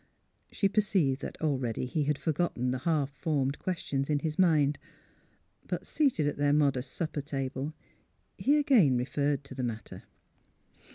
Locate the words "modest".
6.53-6.91